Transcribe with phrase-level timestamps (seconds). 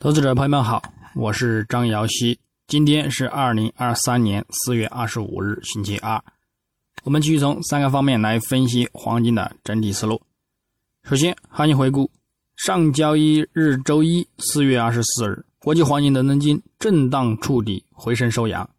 [0.00, 0.80] 投资者朋友们好，
[1.16, 2.38] 我是张瑶希。
[2.68, 6.22] 今天是二零二三年四月二十五日，星期二。
[7.02, 10.22] 我们继续从三个方面来分析黄金的整体思路。
[11.02, 12.08] 首先，行情回顾：
[12.54, 18.70] 上交易日周一四月二十四日，国际黄金伦敦金震荡触底回升收阳，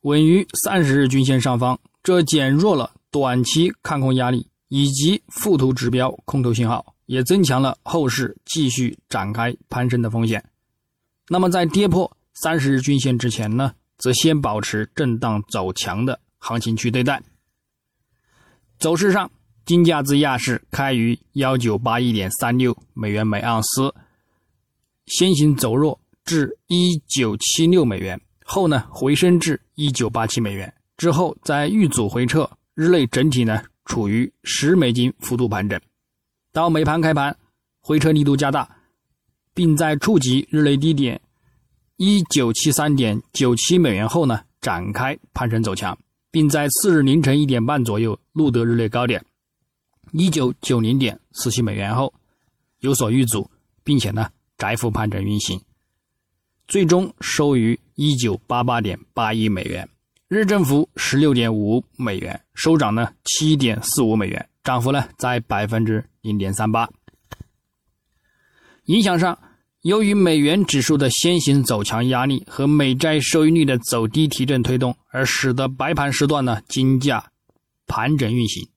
[0.00, 6.96] 稳于三十日均线上方，这减弱了短期看空压力以及附图指标空头信号。
[7.10, 10.44] 也增强了后市继续展开攀升的风险。
[11.28, 17.20] 那么，在跌破三十日均线之前呢，则先保持震荡走强的行情去对待。
[18.78, 19.28] 走势上，
[19.64, 23.92] 金价自亚市开于幺九八一点三六美元每盎司，
[25.06, 35.80] 先行走弱至一九七六美元，后呢回升至一九八七美元，之后在遇阻回撤，日内整体呢处于十美金幅度盘整。
[36.52, 37.36] 到美盘开盘，
[37.80, 38.68] 回撤力度加大，
[39.54, 41.20] 并在触及日内低点
[41.96, 45.96] 一九七三点九七美元后呢，展开攀升走强，
[46.30, 49.24] 并在次日凌晨一点半左右录得日内高点
[50.10, 52.12] 一九九零点四七美元后
[52.80, 53.48] 有所遇阻，
[53.84, 55.60] 并且呢窄幅盘整运行，
[56.66, 59.88] 最终收于一九八八点八一美元，
[60.26, 64.49] 日振幅十六点五美元，收涨呢七点四五美元。
[64.62, 66.88] 涨幅呢在百分之零点三八。
[68.84, 69.38] 影响上，
[69.82, 77.30] 由于美元指数的先行走强压力和美债收益率的走低提振推动，而使得白盘时段呢金价
[77.86, 78.68] 盘整运行。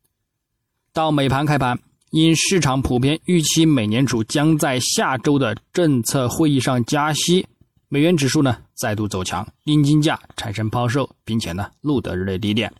[0.93, 1.79] 到美盘开盘，
[2.11, 7.47] 因市场普遍预期美联储将在下周的政策会议上加息，
[7.89, 12.71] 美元指数呢再度走强，令金价产生抛售，并且呢录得日内低点。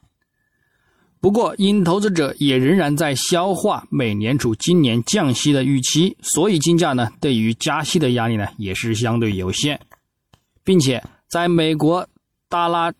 [1.23, 9.79] 不过，因投资者也仍然在消化美联储今年降息的预期，所以金价呢对于加息的压力呢也是相对有限，
[10.65, 12.05] 并且在美国
[12.49, 12.93] 达拉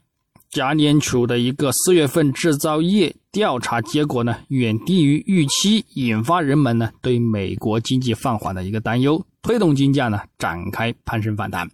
[0.49, 11.69] 加联储的一个四月份制造业调查结果呢远低于预期，引发人们呢对美国经济放缓的一个担忧，推动金价呢展开攀升反弹。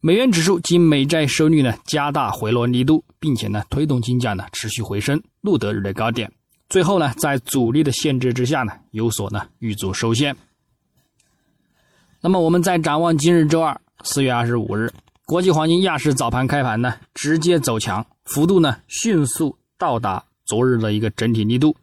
[0.00, 6.32] 美元指数及美债收益率呢加大回落力度，并且呢推动金价呢持续回升，录得日内高点。
[6.68, 10.34] 最后呢在阻力的限制之下呢有所呢遇阻收线。
[12.20, 14.92] 那么我们再展望今日周二四月二十五日，
[15.26, 21.76] 国际黄金亚市早盘开盘呢直接走强，幅度呢迅速到达昨日的一个整体力度。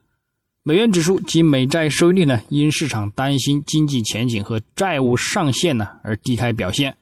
[0.63, 6.97] 美元指数及美债收益率呢因市场担心经济前景和债务上限呢而低开表现。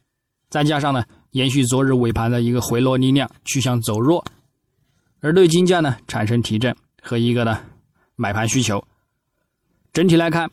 [0.50, 1.04] 再加上呢，
[1.36, 4.24] 延续昨日尾盘的一个回落力量趋向走弱，
[5.20, 7.60] 而对金价呢产生提振和一个呢
[8.16, 8.82] 买盘需求。
[9.92, 10.50] 整体来看，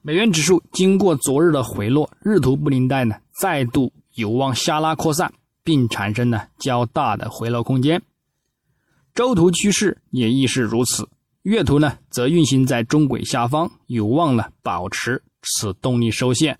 [0.00, 5.30] 美元指数经过昨日的回落，日图布林带呢再度有望下拉扩散，
[5.62, 8.00] 并产生呢较大的回落空间。
[9.14, 11.06] 周图趋势也亦是如此，
[11.42, 16.58] 月图呢则运行在中轨下方，有望呢保持此动力收线。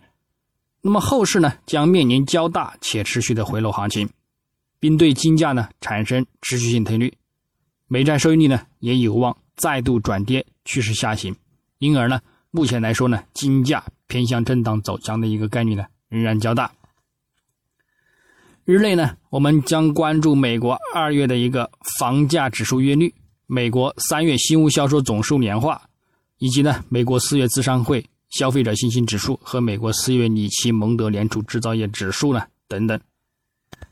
[0.82, 4.08] 那么后市呢，将面临较大且持续的回落行情，
[4.78, 7.12] 并对金价呢产生持续性推力，
[7.86, 11.36] 美债收益率呢也有望再度转跌趋势下行，
[11.78, 12.20] 因而呢，
[12.50, 16.72] 目前来说呢，金价偏向震荡走强的一个概率呢仍然较大。
[18.64, 23.12] 日内呢，我们将关注美国二月的一个房价指数月率、
[23.46, 25.82] 美国三月新屋销售总数年化，
[26.38, 28.06] 以及呢美国四月资商会。
[28.30, 32.98] 消费者信心指数和美国四月里奇蒙德联储制造业指数呢等等，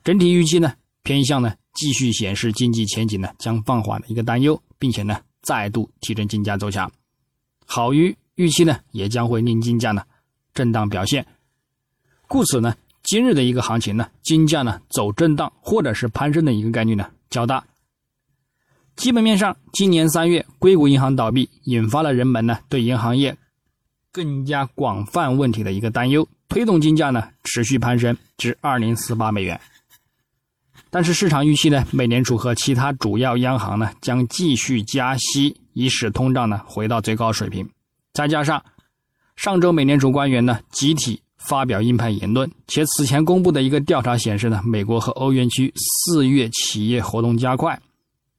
[0.02, 0.72] 整体预期呢
[1.02, 6.90] 偏向呢继续显示经济前景呢将放缓的一个担忧，并且呢再度提振金价走强，
[7.66, 10.02] 好于预期呢也将会令金价呢
[10.54, 11.26] 震荡表现，
[12.28, 17.64] 故此呢今日的一个行情呢金价呢走震荡或者是攀升的一个概率呢较大。
[18.94, 23.36] 基本面上，今年三月硅谷银行倒闭，引发了人们呢对银行业。
[24.10, 29.60] 更加广泛问题的一个担忧，推动金价呢持续攀升至二零四八美元。
[30.90, 37.68] 但是市场预期呢，美联储和其他主要央行呢将继续加息，以使通胀呢回到最高水平。
[38.14, 38.64] 再加上
[39.36, 47.78] 上周美联储官员呢集体发表鹰派言论，且此前公布的一个调查显示呢，美国和欧元区四月企业活动加快，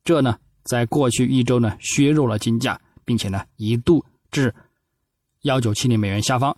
[0.04, 4.54] 这呢在过去一周呢削弱了金价，并且呢一度至。
[5.42, 6.56] 幺九七零美元下方。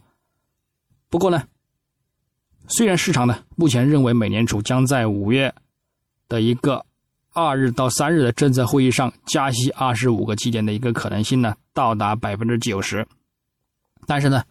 [1.09, 1.43] 不过呢，
[2.67, 5.53] 虽然市场呢目前认为美联储将在五月
[6.27, 6.85] 的一个
[7.33, 13.07] 二日到三日的政策会议上加息二十五个基点的一个可能性呢到达百分之九十，
[14.05, 14.43] 但是呢，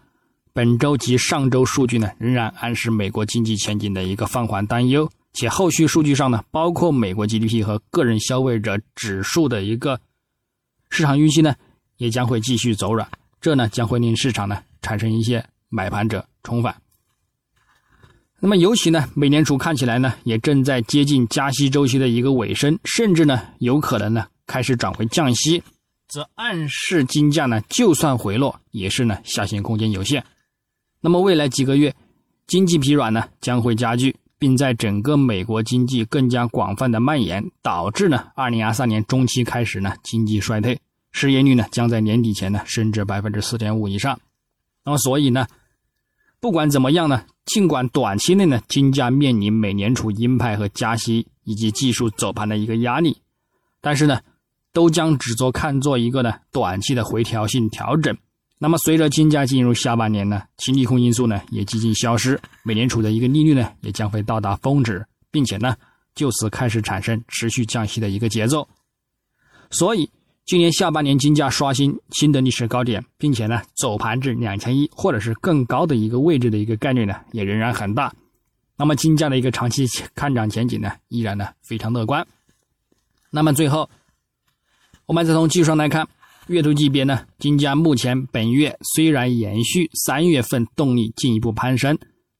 [0.52, 10.00] 本周及上周数据呢，仍然暗示美国经济前景的一个放缓担忧，且后续数据上呢，包括美国 GDP 和个人消费者指数的一个
[10.88, 11.54] 市场预期呢，
[11.96, 13.06] 也将会继续走软，
[13.40, 16.74] 这呢将会令市场呢产生一些买盘者重返。
[18.42, 25.62] 那么，尤其呢，美联储看起来呢，也正在接近加息周期的一个尾声，甚至呢，有可能呢开始转回降息，
[26.08, 30.24] 则暗示金价呢，就算回落，也是呢下行空间有限。
[31.02, 31.94] 那么，未来几个月
[32.46, 40.80] 经济疲软呢将会加剧，并在整个美国经济更加广泛的蔓延，导致呢，二零二三年中期开始呢经济衰退，
[41.12, 44.18] 失业率呢将在年底前呢升至百分之四点五以上。
[44.84, 45.46] 那么，所以呢。
[46.42, 53.14] 不管怎么样呢，尽管短期内呢，金价面临美联储鹰派和加息以及技术走盘的一个压力，
[53.82, 54.18] 但是呢，
[54.72, 58.16] 都将只做看作一个呢短期的回调性调整。
[58.56, 65.76] 那么，随着金价进入下半年呢，其利空因素呢也几近消失，美联储的一个利率呢也将会到达峰值，并且呢，
[66.14, 68.66] 就此开始产生持续降息的一个节奏。
[69.70, 70.08] 所以。
[70.50, 78.12] 今年下半年金价刷新新的历史高点，并且呢走盘至两千一或者是更高的一个位置的一个概率呢也仍然很大。
[78.76, 82.26] 那么金价的一个长期看涨前景呢依然呢非常乐观。
[83.30, 83.88] 那么最后，
[85.06, 86.08] 我们再从技术上来看，
[86.48, 91.96] 月度级别呢金价目前本月虽然延续三月份动力进一步攀升，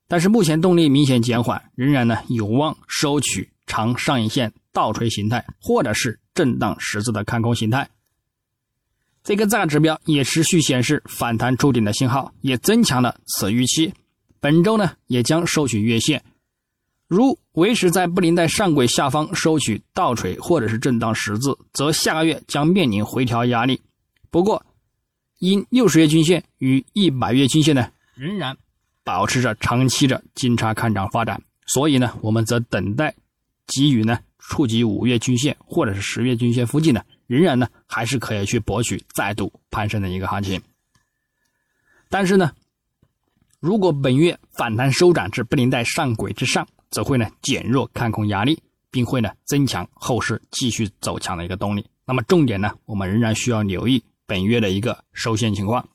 [0.09, 7.89] 但是目前动力明显减缓，仍然呢有望收取长上影线倒锤形态或者是震荡十字的看空形态。
[9.31, 13.95] 这个价指标也持续显示反弹触顶的信号，也增强了此预期。
[14.41, 16.21] 本周呢，也将收取月线，
[17.07, 23.81] 如维持在布林带上轨下方收取倒锤或者是震荡十字，则下个月将面临回调压力。
[24.33, 24.61] 不过，
[25.39, 28.57] 因六十月均线与一百月均线呢，仍然
[29.05, 33.15] 保持着长期的金叉看涨发展，所以呢，我们则等待
[33.69, 37.01] 给予呢触及五月均线或者是十月均线附近呢。
[37.31, 40.61] 仍然呢，还是可以去博取再度攀升的一个行情。
[42.09, 42.51] 但是呢，
[43.61, 48.61] 如果本月反弹收涨至布林带上轨之上，则会呢减弱看空压力，
[48.91, 51.87] 并会呢增强后市继续走强的一个动力。
[52.05, 55.89] 那么重点呢，我们仍然需要留意本月的一个收线情况。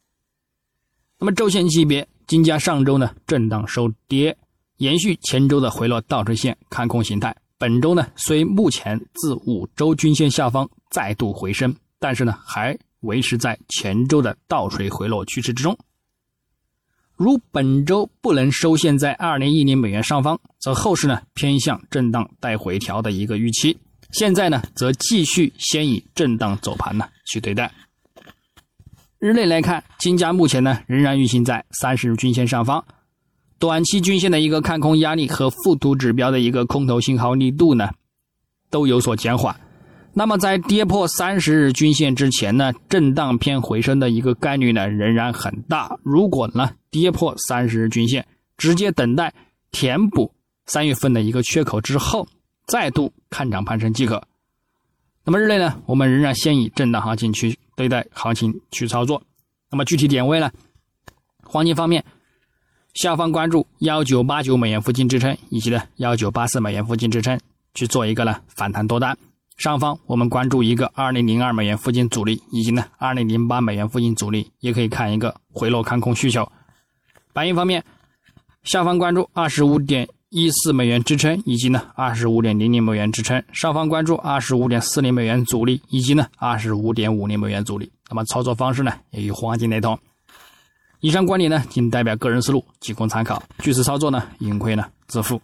[1.19, 4.37] 那么周线级别，金价上周呢震荡收跌，
[4.77, 7.35] 延续前周的回落倒锤线看空形态。
[7.57, 15.77] 本周呢，虽目前自五周均线下方再度回升，但是呢，还维持在前周的倒锤回落趋势之中。
[17.17, 23.77] 如本周不能收线在二零一零美元上方，则后市呢偏向震荡带回调的一个预期。
[24.11, 27.69] 现在呢，则继续先以震荡走盘呢去对待。
[29.19, 32.85] 日内来看，金价目前呢仍然运行在三十日均线上方。
[33.59, 37.89] 短期均线的一个看空压力和附图指标的一个空头信号力度呢，
[38.69, 39.59] 都有所减缓。
[40.17, 45.99] 那么在跌破三十日均线之前呢，震荡偏回升的一个概率呢仍然很大。
[46.03, 48.25] 如果呢跌破三十日均线，
[48.55, 49.33] 直接等待
[49.71, 50.31] 填补
[50.67, 52.25] 三月份的一个缺口之后，
[52.65, 54.23] 再度看涨攀升即可。
[55.25, 59.21] 那么日内呢，我们仍然先以震荡行情去对待行情去操作。
[59.69, 60.49] 那么具体点位呢，
[61.43, 62.01] 黄金方面。
[62.93, 67.37] 下方关注幺九八九美元附近支撑，以及呢幺九八四美元附近支撑，
[67.73, 69.17] 去做一个呢反弹多单。
[69.57, 76.47] 上方我们关注一个二零零二美元附近阻力，以及呢二零零八美元附近阻力，也可以看一个回落看空需求。
[77.31, 77.83] 白银方面，
[78.63, 83.41] 下方关注二十五点一四美元支撑，以及呢二十五点零零美元支撑。
[83.53, 87.89] 上方关注二十五点四零美元阻力，以及呢二十五点五零美元阻力。
[88.09, 89.97] 那么操作方式呢也与黄金雷同。
[90.99, 93.41] 以上观点呢，仅代表个人思路，仅供参考。
[93.59, 95.41] 据此操作呢，盈亏呢自负。